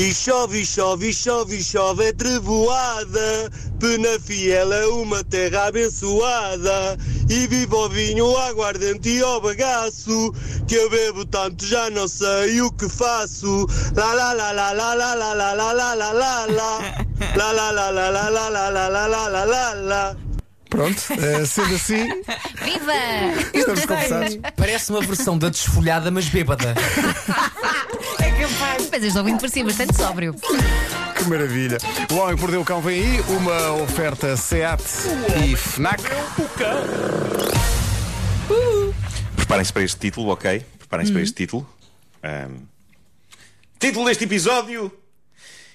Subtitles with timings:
[0.00, 3.50] E chove, chove, chove, chove, é trevoada.
[3.78, 6.96] Penafiel é uma terra abençoada.
[7.28, 10.32] E viva o vinho, aguardente e o bagaço.
[10.66, 13.66] Que eu bebo tanto, já não sei o que faço.
[13.94, 16.80] La la la la la la la la la la la la la.
[17.36, 20.16] La la la la la la la la la la la la la.
[20.70, 22.06] Pronto, eh, sendo assim,
[22.64, 22.94] Viva!
[23.52, 24.38] estamos conversados.
[24.56, 26.74] Parece uma versão da desfolhada, mas bêbada.
[28.90, 30.34] Mas este ouvinte parecia bastante sóbrio.
[31.16, 31.78] Que maravilha.
[32.10, 34.82] O Homem que Mordeu o Cão vem aí, uma oferta SEAT
[35.44, 36.02] e FNAC.
[39.36, 40.64] Preparem-se para este título, ok?
[40.78, 41.68] Preparem-se para este título.
[42.22, 42.70] Ahm,
[43.80, 44.92] Título deste episódio: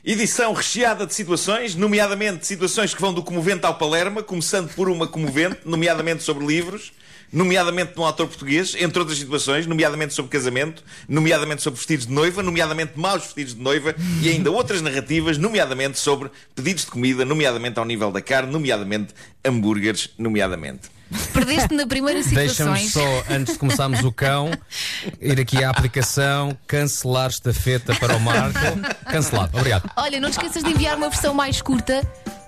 [0.04, 5.08] Edição recheada de situações, nomeadamente situações que vão do comovente ao Palerma, começando por uma
[5.08, 6.94] comovente, nomeadamente sobre livros,
[7.32, 12.42] nomeadamente num autor português, entre outras situações, nomeadamente sobre casamento, nomeadamente sobre vestidos de noiva,
[12.42, 17.80] nomeadamente maus vestidos de noiva e ainda outras narrativas, nomeadamente sobre pedidos de comida, nomeadamente
[17.80, 20.96] ao nível da carne, nomeadamente hambúrgueres, nomeadamente.
[21.34, 22.92] Perdeste na primeira Deixa-me situações.
[22.92, 24.50] só, antes de começarmos o cão,
[25.22, 28.60] ir aqui à aplicação, cancelar estafeta para o Marco.
[29.12, 29.90] Cancelado, obrigado.
[29.96, 32.02] Olha, não te esqueças de enviar uma versão mais curta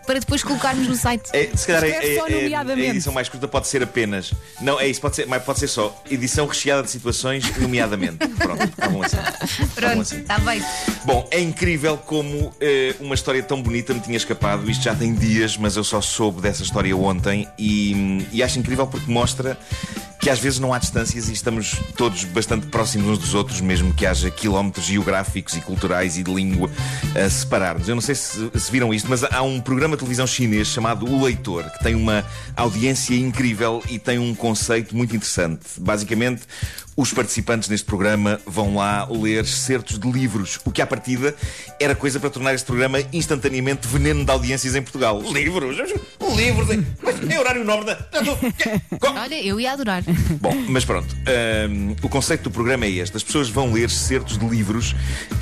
[0.08, 1.30] para depois colocarmos no site.
[1.34, 2.88] É, se calhar é, é- só é- nomeadamente.
[2.88, 4.34] a edição mais curta pode ser apenas.
[4.62, 8.18] Não, é isso, pode ser, mas pode ser só edição recheada de situações, nomeadamente.
[8.40, 9.18] Pronto, estavam assim.
[9.18, 10.20] Estavam Pronto, assim.
[10.22, 10.64] está bem.
[11.06, 14.70] Bom, é incrível como eh, uma história tão bonita me tinha escapado.
[14.72, 18.88] Isto já tem dias, mas eu só soube dessa história ontem e, e acho incrível
[18.88, 19.58] porque mostra
[20.20, 23.94] que às vezes não há distâncias e estamos todos bastante próximos uns dos outros, mesmo
[23.94, 26.70] que haja quilómetros geográficos e culturais e de língua
[27.16, 27.88] a separar-nos.
[27.88, 31.06] Eu não sei se, se viram isto, mas há um programa de televisão chinês chamado
[31.06, 35.66] O Leitor, que tem uma audiência incrível e tem um conceito muito interessante.
[35.80, 36.42] Basicamente,
[36.98, 41.36] os participantes neste programa vão lá ler certos de livros, o que à partida
[41.80, 45.22] era coisa para tornar este programa instantaneamente veneno de audiências em Portugal.
[45.22, 45.78] Livros?
[46.20, 46.66] Um livro?
[46.66, 46.84] De...
[47.04, 48.00] Mas é horário nobre da.
[49.22, 50.04] Olha, eu ia adorar.
[50.42, 51.16] Bom, mas pronto.
[51.70, 54.96] hum, o conceito do programa é este: as pessoas vão ler certos de livros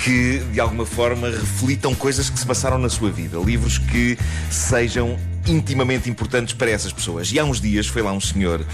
[0.04, 3.38] que, de alguma forma, reflitam coisas que se passaram na sua vida.
[3.38, 4.18] Livros que
[4.50, 7.30] sejam intimamente importantes para essas pessoas.
[7.32, 8.64] E há uns dias foi lá um senhor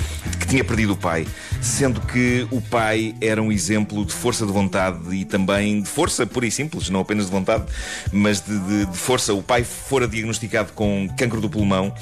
[0.41, 1.27] que tinha perdido o pai,
[1.61, 6.27] sendo que o pai era um exemplo de força de vontade e também de força
[6.27, 7.65] pura e simples, não apenas de vontade,
[8.13, 9.35] mas de, de- de força.
[9.35, 11.93] O pai fora diagnosticado com cancro do pulmão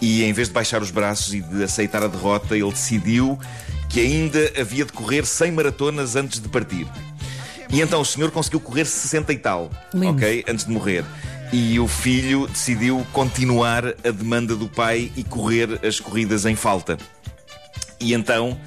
[0.00, 3.38] e, em vez de baixar os braços e de aceitar a derrota, ele decidiu
[3.88, 6.86] que ainda havia de correr 100 maratonas antes de partir.
[7.72, 10.12] E então o senhor conseguiu correr 60 e tal, Lindo.
[10.12, 10.44] ok?
[10.48, 11.04] Antes de morrer.
[11.52, 16.96] E o filho decidiu continuar a demanda do pai e correr as corridas em falta.
[18.00, 18.58] E então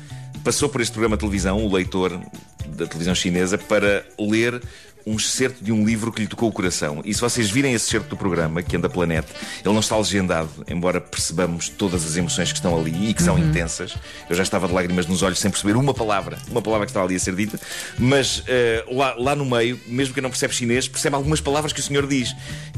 [0.44, 2.20] passou por este programa de televisão, o leitor
[2.68, 4.62] da televisão chinesa, para ler
[5.07, 7.01] um excerto de um livro que lhe tocou o coração.
[7.05, 9.27] E se vocês virem esse excerto do programa, que anda pela net,
[9.65, 13.39] ele não está legendado, embora percebamos todas as emoções que estão ali e que são
[13.39, 13.97] intensas.
[14.29, 17.07] Eu já estava de lágrimas nos olhos sem perceber uma palavra, uma palavra que estava
[17.07, 17.59] ali a ser dita,
[17.99, 21.73] mas eh, lá, lá no meio, mesmo que eu não perceba chinês, percebe algumas palavras
[21.73, 22.35] que o senhor diz.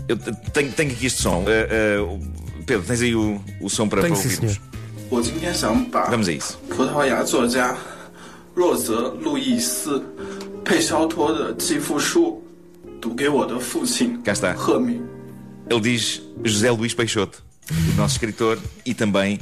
[0.07, 1.45] Eu tenho, tenho aqui este som.
[1.49, 2.19] Eh, eh,
[2.65, 4.55] Pedro, tens aí o, o som para, Tenho para sim, ouvirmos?
[4.55, 4.71] senhor.
[5.11, 6.57] 我今天想把 Vamos a isso.
[6.69, 7.77] 葡萄牙作家
[8.55, 10.01] 若泽·路易斯·
[10.65, 12.43] 佩肖托的继父书
[13.01, 14.55] 读给我的父亲 Cá está.
[14.55, 15.01] 赫敏。
[15.69, 17.43] Ele diz José Luís Peixoto,
[17.93, 19.39] o nosso escritor e também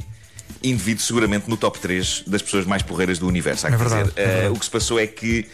[0.63, 3.65] indivíduo seguramente no top 3 das pessoas mais porreiras do universo.
[3.65, 4.13] Há que É verdade, dizer.
[4.19, 4.55] é Eh, verdade.
[4.55, 5.47] o que se passou é que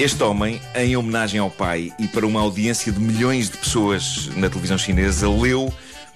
[0.00, 4.48] este homem, em homenagem ao pai e para uma audiência de milhões de pessoas na
[4.48, 5.72] televisão chinesa, leu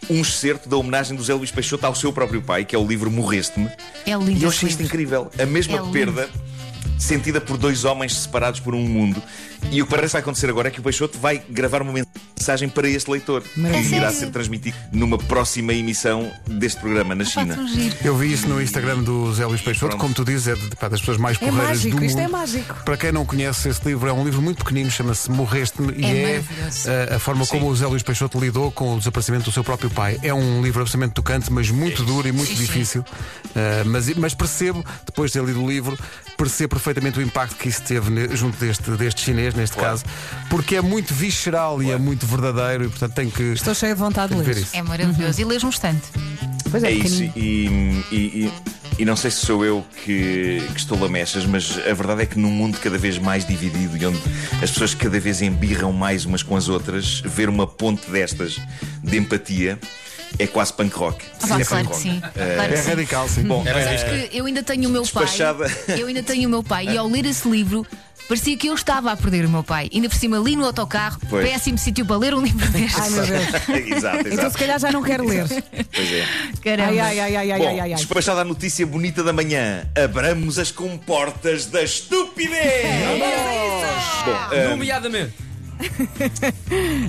[0.08, 2.86] um excerto da homenagem do José Luís Peixoto ao seu próprio pai, que é o
[2.86, 3.68] livro Morreste-me.
[4.06, 4.84] É lindo E eu esse achei isto livro.
[4.86, 5.30] incrível.
[5.38, 5.92] A mesma É lindo.
[6.97, 9.21] sentida por dois homens separados por um mundo.
[9.71, 12.32] E o que parece vai acontecer agora é que o Peixoto vai gravar uma mensagem
[12.73, 13.95] para este leitor, que Maravilha.
[13.97, 17.57] irá É ser transmitido numa próxima emissão deste programa na China.
[18.03, 20.87] Eu vi isso no Instagram do Zé Luís Peixoto, como tu dizes, é de- pá,
[20.87, 22.25] das pessoas mais É porreiras mágico, do isto mundo.
[22.25, 22.75] é mágico.
[22.83, 26.09] Para quem não conhece esse livro, é um livro muito pequenino, chama-se Morreste-me e É
[26.09, 26.89] é maravilhoso.
[26.89, 29.89] uh, a forma como o Zé Luís Peixoto lidou com o desaparecimento do seu próprio
[29.89, 30.19] pai.
[30.21, 32.61] É um livro absolutamente tocante, mas muito duro e muito Sim, sim.
[32.63, 33.01] difícil.
[33.01, 35.97] Uh, mas, mas percebo, depois de ter lido o livro,
[36.37, 39.91] percebo perfeitamente o impacto que isso teve ne- junto deste, deste chinês, neste Claro.
[39.91, 40.05] caso,
[40.49, 43.99] porque é muito visceral e é muito verdadeiro e, portanto, tem que, Estou cheia de
[43.99, 44.57] vontade de ler.
[44.57, 44.75] isso.
[44.75, 45.39] É maravilhoso.
[45.41, 46.03] E lês um instante.
[46.69, 47.29] Pois é, É isso, e,
[48.11, 48.51] e, e-
[48.99, 52.37] e não sei se sou eu que, que estou lamechas, mas a verdade é que
[52.37, 54.19] num mundo cada vez mais dividido e onde
[54.61, 58.59] as pessoas cada vez embirram mais umas com as outras, ver uma ponte destas
[59.03, 59.79] de empatia
[60.39, 61.23] é quase punk rock.
[61.43, 62.01] Ah, pá, é claro punk rock.
[62.03, 62.19] sim.
[62.21, 62.89] Claro É sim.
[62.89, 63.43] radical, sim.
[63.43, 65.25] Bom, Sabes que eu ainda tenho o meu pai.
[65.25, 65.71] Despachada.
[65.97, 67.85] Eu ainda tenho o meu pai e ao ler esse livro
[68.27, 69.89] Parecia que eu estava a perder o meu pai.
[69.93, 71.47] Ainda por cima, ali no autocarro, Pois.
[71.47, 72.99] péssimo sítio para ler um livro destes.
[72.99, 73.43] Ai meu Deus.
[73.97, 74.51] exato, Então exato.
[74.51, 75.45] se calhar já não quero ler.
[75.93, 76.25] Pois é.
[76.63, 76.89] Caramba.
[76.89, 77.99] Ai, ai, ai, ai, ai, Bom, ai, ai, ai.
[77.99, 82.85] despachada a notícia bonita da manhã, abramos as comportas da estupidez!
[84.25, 85.33] Bom, ah, Nomeadamente.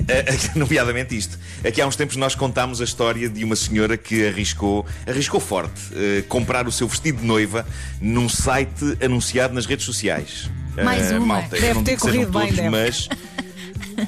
[0.09, 0.25] Eh,
[0.55, 1.39] nomeadamente isto.
[1.67, 5.81] Aqui há uns tempos nós contámos a história de uma senhora que arriscou, arriscou forte,
[5.95, 7.67] eh, comprar o seu vestido de noiva
[8.01, 10.51] num site anunciado nas redes sociais.
[10.77, 11.27] Mais Eh, uma.
[11.27, 12.71] malta, Deve não ter digo que sejam corrido bem, todos, deve.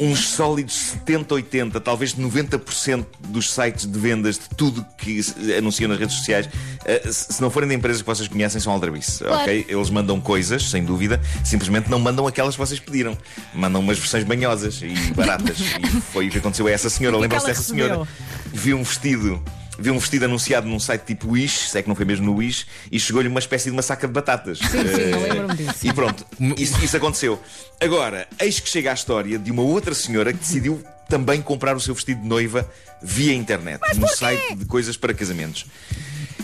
[0.00, 5.20] Uns sólidos 70, 80, talvez 90% dos sites de vendas de tudo que
[5.58, 6.48] anunciam nas redes sociais,
[6.84, 9.42] eh, se não forem de empresas que vocês conhecem, são aldrabice, Claro.
[9.42, 9.66] ok?
[9.68, 13.16] Eles mandam coisas, sem dúvida, simplesmente não mandam aquelas que vocês pediram.
[13.54, 15.58] Mandam umas versões banhosas e baratas.
[15.82, 17.16] e foi o que aconteceu a essa senhora.
[17.16, 17.98] Ela dessa senhora?
[18.04, 18.08] recebeu?
[18.52, 19.42] Viu um vestido.
[19.78, 22.34] Viu um vestido anunciado num site tipo Wish, se é que não foi mesmo no
[22.36, 24.58] Wish, e chegou-lhe uma espécie de uma saca de batatas.
[24.58, 25.86] Sim, sim, Eh, eu lembro-me disso.
[25.86, 26.26] E pronto,
[26.56, 27.40] isso, isso aconteceu.
[27.80, 31.80] Agora, eis que chega a história de uma outra senhora que decidiu também comprar o
[31.80, 32.68] seu vestido de noiva
[33.02, 35.66] via internet, num site de coisas para casamentos.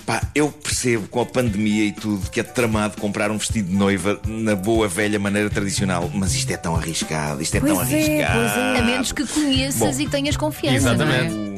[0.05, 3.75] Pá, eu percebo com a pandemia e tudo que é tramado comprar um vestido de
[3.75, 7.93] noiva na boa velha maneira tradicional, mas isto é tão arriscado, isto é tão Pois
[7.93, 8.38] é, arriscado.
[8.40, 8.78] pois é.
[8.78, 10.00] A menos que conheças Bom.
[10.02, 10.76] e tenhas confiança.
[10.76, 11.51] Exatamente.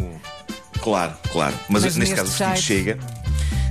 [0.84, 1.54] Claro, claro.
[1.66, 2.98] Mas, Mas neste caso o vestido chega.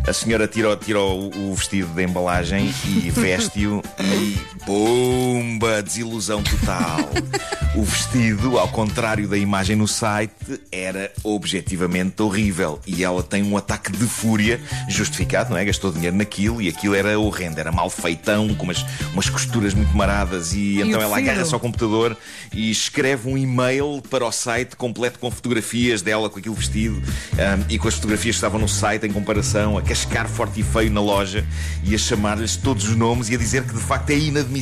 [0.07, 7.09] A senhora tira, tira o, o vestido da embalagem e veste-o e pumba, desilusão total.
[7.75, 12.79] O vestido, ao contrário da imagem no site, era objetivamente horrível.
[12.85, 15.65] E ela tem um ataque de fúria justificado, não é?
[15.65, 19.97] Gastou dinheiro naquilo e aquilo era horrendo, era mal feitão, com umas, umas costuras muito
[19.97, 20.53] maradas.
[20.53, 22.15] E, então o ela agarra-se ao computador
[22.53, 27.01] e escreve um e-mail para o site completo com fotografias dela com aquele vestido
[27.33, 30.63] ahm, e com as fotografias que estavam no site em comparação, a cascar forte e
[30.63, 31.43] feio na loja
[31.83, 34.52] e a chamar-lhes todos os nomes e a dizer que de facto é inadmissível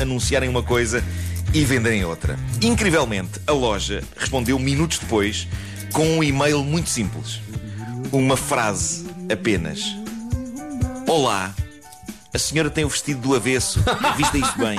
[0.00, 1.02] anunciarem uma coisa
[1.52, 2.38] e venderem outra.
[2.60, 5.46] Incrivelmente, a loja respondeu minutos depois
[5.92, 7.40] com um e-mail muito simples.
[8.10, 9.80] Uma frase apenas.
[11.06, 11.54] Olá,
[12.34, 13.78] a senhora tem o vestido do avesso.
[14.16, 14.76] Vista isto bem.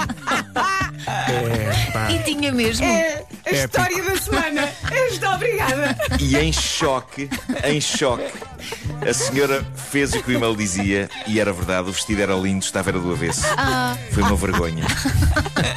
[1.07, 2.13] É.
[2.13, 2.85] E tinha mesmo.
[2.85, 4.69] É a história da semana.
[5.09, 5.95] Está obrigada.
[6.19, 7.29] E em choque,
[7.63, 8.33] em choque,
[9.07, 12.63] a senhora fez o que o e-mail dizia e era verdade, o vestido era lindo,
[12.63, 13.43] estava era do avesso.
[14.11, 14.85] Foi uma vergonha.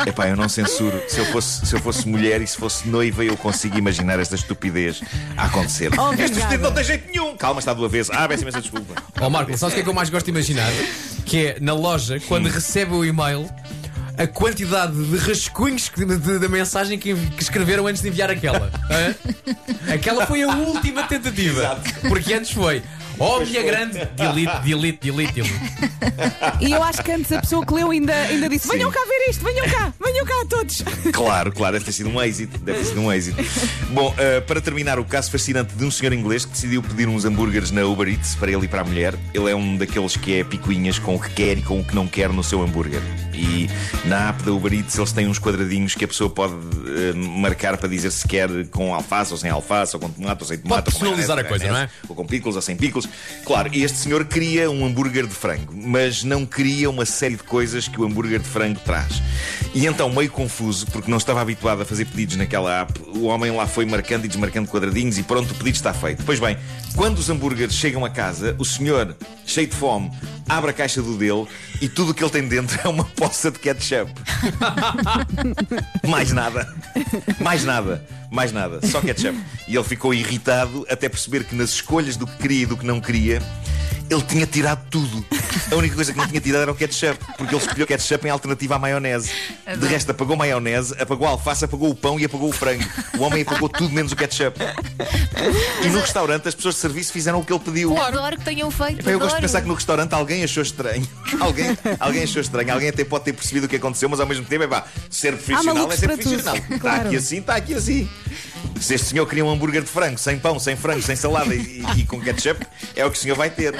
[0.06, 1.02] Epá, eu não censuro.
[1.08, 4.34] Se eu, fosse, se eu fosse mulher e se fosse noiva, eu consigo imaginar esta
[4.34, 5.02] estupidez
[5.36, 5.88] a acontecer.
[5.98, 6.22] Obrigada.
[6.22, 7.36] Este vestido não tem jeito nenhum.
[7.36, 8.10] Calma, está do avesso.
[8.14, 8.94] Ah, peço imensa desculpa.
[9.20, 10.70] Ó Marco, sabes o que é que eu mais gosto de imaginar?
[11.24, 13.48] Que é na loja, quando recebe o e-mail,
[14.16, 15.90] a quantidade de rascunhos
[16.40, 18.70] da mensagem que, que escreveram antes de enviar aquela.
[18.90, 19.14] Hã?
[19.94, 21.80] Aquela foi a última tentativa.
[22.08, 22.82] Porque antes foi.
[23.18, 25.52] Oh, minha grande, delete, delete, delete, delete.
[26.60, 29.30] E eu acho que antes a pessoa que leu ainda, ainda disse: venham cá ver
[29.30, 30.82] isto, venham cá, venham cá todos.
[31.12, 32.58] Claro, claro, deve ter sido um êxito.
[32.58, 33.42] Deve ter sido um êxito.
[33.90, 37.24] Bom, eh, para terminar, o caso fascinante de um senhor inglês que decidiu pedir uns
[37.24, 39.14] hambúrgueres na Uber Eats para ele e para a mulher.
[39.34, 41.94] Ele é um daqueles que é picuinhas com o que quer e com o que
[41.94, 43.02] não quer no seu hambúrguer.
[43.34, 43.68] E
[44.04, 47.76] na app da Uber Eats eles têm uns quadradinhos que a pessoa pode eh, marcar
[47.76, 50.84] para dizer se quer com alface ou sem alface, ou com tomate ou sem tomate.
[50.84, 51.88] Pode personalizar a coisa, não é?
[52.08, 52.76] Ou com pickles ou sem
[53.08, 53.44] pickles.
[53.44, 57.88] Claro, este senhor queria um hambúrguer de frango, mas não queria uma série de coisas
[57.88, 59.22] que o hambúrguer de frango traz.
[59.74, 63.50] E então, meio confuso, porque não estava habituado a fazer pedidos naquela app, o homem
[63.50, 66.24] lá foi marcando e desmarcando quadradinhos e pronto, o pedido está feito.
[66.24, 66.56] Pois bem,
[66.94, 70.10] quando os hambúrgueres chegam a casa, o senhor, cheio de fome,
[70.48, 71.46] abre a caixa do dele
[71.80, 74.10] e tudo o que ele tem dentro é uma poça de ketchup.
[76.08, 76.74] Mais nada.
[77.40, 78.04] Mais nada.
[78.30, 78.80] Mais nada.
[78.86, 79.38] Só ketchup.
[79.66, 82.86] E ele ficou irritado até perceber que nas escolhas do que queria e do que
[82.86, 83.42] não queria,
[84.08, 85.24] ele tinha tirado tudo.
[85.70, 88.30] A única coisa que não tinha tirado era o ketchup, porque ele escolheu ketchup em
[88.30, 89.30] alternativa à maionese.
[89.78, 92.84] De resto, apagou maionese, apagou a alface, apagou o pão e apagou o frango.
[93.18, 94.58] O homem apagou tudo menos o ketchup.
[95.84, 97.96] E no restaurante, as pessoas de serviço fizeram o que ele pediu.
[97.96, 99.00] Adoro que tenham feito.
[99.00, 101.06] Epá, Eu gosto de pensar que no restaurante alguém achou estranho.
[101.40, 102.72] alguém, alguém achou estranho.
[102.72, 105.90] Alguém até pode ter percebido o que aconteceu, mas ao mesmo tempo, epá, ser profissional
[105.92, 106.56] é ser profissional.
[106.56, 107.06] Está claro.
[107.06, 108.08] aqui assim, está aqui assim.
[108.80, 111.58] Se este senhor queria um hambúrguer de frango, sem pão, sem frango, sem salada e,
[111.96, 112.64] e- e com ketchup,
[112.96, 113.74] é o que o senhor vai ter.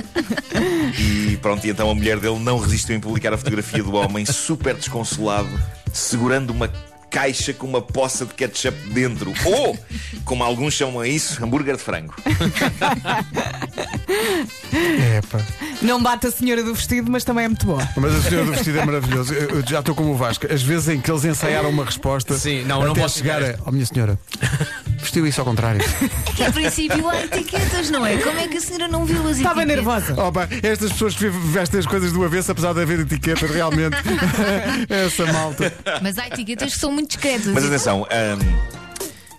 [0.99, 4.25] E pronto, e então a mulher dele não resistiu em publicar a fotografia do homem
[4.27, 5.49] super desconsolado,
[5.93, 6.71] segurando uma
[7.11, 9.33] caixa com uma poça de ketchup dentro.
[9.47, 9.79] Ou,
[10.27, 12.15] como alguns chamam a isso, hambúrguer de frango.
[15.31, 15.41] Pá.
[15.83, 17.87] Não bate a senhora do vestido, mas também é muito boa.
[17.97, 19.33] Mas a senhora do vestido é maravilhoso.
[19.35, 20.47] Eu, eu já estou como o Vasco.
[20.53, 23.55] Às vezes em que eles ensaiaram uma resposta Sim, não, não até posso chegar chegar
[23.57, 23.63] a.
[23.67, 24.19] Oh, minha senhora,
[25.01, 25.81] Vestiu isso ao contrário.
[26.39, 28.17] Que a princípio há etiquetas, não é?
[28.19, 29.85] Como é que a senhora não viu as Estava etiquetas?
[29.85, 30.23] nervosa.
[30.23, 33.97] Opa, estas pessoas que vestem as coisas do avesso, apesar de haver etiquetas, realmente.
[34.89, 35.73] Essa malta.
[36.01, 37.47] Mas há etiquetas que são muito discretas.
[37.47, 38.59] Mas atenção, hum,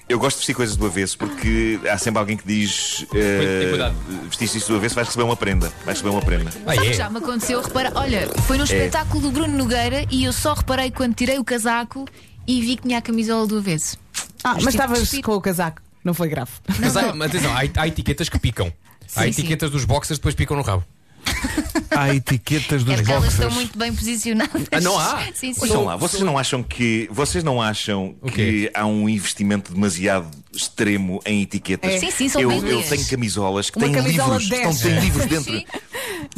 [0.09, 3.95] eu gosto de vestir coisas do avesso porque há sempre alguém que diz: eh, cuidado.
[4.29, 5.67] Vestiste isso do avesso, vais receber uma prenda.
[5.85, 6.51] Vais receber uma prenda.
[6.65, 6.91] Ah, Sabe é?
[6.91, 8.59] que já me aconteceu, repara, olha, foi É.
[8.59, 12.05] no espetáculo do Bruno Nogueira e eu só reparei quando tirei o casaco
[12.45, 13.97] e vi que tinha a camisola do avesso.
[14.43, 15.81] Ah, Mas estavas com o casaco.
[16.03, 16.51] Não foi grave.
[16.79, 18.71] Mas, há, mas atenção, há, há etiquetas que picam.
[19.15, 20.83] há Sim, etiquetas dos boxers que depois picam no rabo.
[21.91, 23.53] Há etiquetas dos É porque elas estão boxers.
[23.55, 24.61] muito bem posicionadas.
[24.71, 25.19] Ah, não há?
[25.35, 25.61] Sim, sim.
[25.61, 28.31] Ouçam lá, vocês não acham que vocês não acham O quê?
[28.31, 31.91] que há um investimento demasiado extremo em etiquetas?
[31.93, 31.99] É.
[31.99, 34.75] Sim, sim, são eu, bem eu tenho camisolas que Uma têm camisola livros, 10.
[34.75, 35.53] estão, têm livros dentro.
[35.53, 35.65] Sim.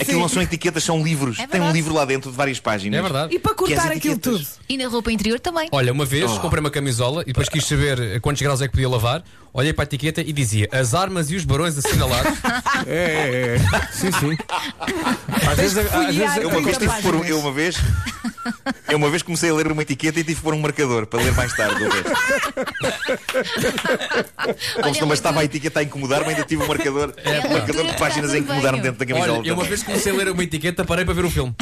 [0.01, 1.39] Aquilo não são etiquetas, são livros.
[1.39, 2.99] É Tem um livro lá dentro de várias páginas.
[2.99, 3.35] É verdade.
[3.35, 4.45] E para cortar aquilo tudo.
[4.67, 5.69] E na roupa interior também.
[5.71, 6.39] Olha, uma vez Oh.
[6.39, 9.23] comprei uma camisola e depois quis saber a quantos graus é que podia lavar.
[9.53, 12.31] Olhei para a etiqueta e dizia as armas e os barões assinalados.
[12.87, 13.59] É, é, é.
[13.91, 14.35] Sim, sim.
[15.51, 17.29] Às vezes, às vezes Eu uma vez 30 tive um- páginas.
[17.29, 17.75] eu uma vez
[18.89, 21.21] eu uma vez comecei a ler uma etiqueta e tive que pôr um marcador para
[21.21, 21.75] ler mais tarde.
[21.79, 21.91] Como
[24.83, 27.85] Olha, se não bastava a etiqueta a incomodar-me, ainda tive um marcador, É, um marcador
[27.85, 29.39] de páginas a incomodar-me dentro da camisola.
[29.39, 31.53] Olha, eu uma vez comecei a ler uma etiqueta, parei para ver o filme.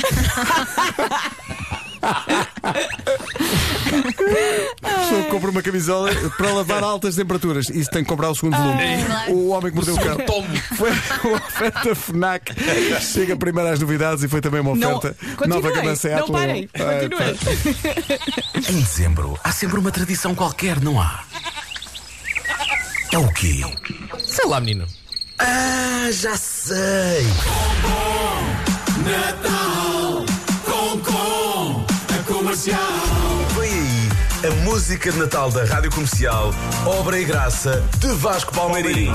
[4.84, 7.70] a pessoa que compra uma camisola para lavar a altas temperaturas.
[7.70, 9.04] Isso tem que comprar o segundo volume.
[9.06, 9.32] claro.
[9.34, 10.18] O homem que mordeu o cão.
[10.26, 10.58] Tomo.
[10.76, 10.90] Foi
[11.24, 12.54] uma oferta FNAC.
[13.02, 15.18] Chega primeiro às novidades e foi também uma Não, oferta.
[15.36, 17.10] continuem, Nova Seat não parem, continuem.
[17.10, 18.60] pá.
[18.72, 21.24] Em dezembro há sempre uma tradição qualquer, não há?
[23.12, 23.62] É o quê?
[24.26, 24.86] Sei lá, menino.
[25.40, 27.26] Ah, já sei!
[29.04, 29.16] Vem
[32.56, 33.29] aí a
[34.48, 36.54] música de Natal da Rádio Comercial,
[36.86, 39.10] obra e graça de Vasco Palmeirim.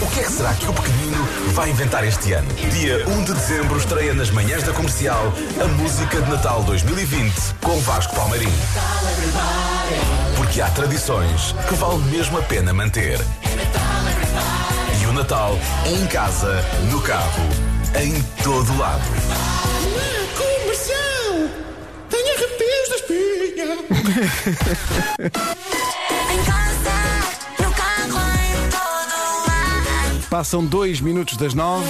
[0.00, 2.48] O que é que será que o pequenino vai inventar este ano?
[2.72, 5.32] Dia 1 de dezembro estreia nas manhãs da comercial
[5.62, 8.52] a música de Natal 2020 com Vasco Palmeirim.
[10.50, 13.20] Porque há tradições que vale mesmo a pena manter.
[15.00, 17.48] E o Natal é em casa, no carro,
[17.94, 19.00] em todo lado.
[26.32, 26.96] Em casa,
[27.60, 30.26] no carro, em todo lado.
[30.28, 31.88] Passam dois minutos das nove.